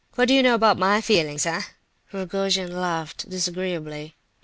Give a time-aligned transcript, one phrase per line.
[0.15, 1.61] What do you know about my feelings, eh?"
[2.11, 4.15] (Rogojin laughed disagreeably.)